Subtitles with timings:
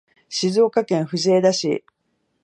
[0.29, 1.85] 静岡県藤枝市